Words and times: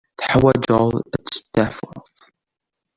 Teḥwaǧeḍ 0.19 0.89
ad 1.15 1.23
testeɛfuḍ. 1.27 2.03